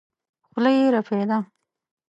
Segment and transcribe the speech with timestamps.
[0.49, 1.37] خوله يې رپېده.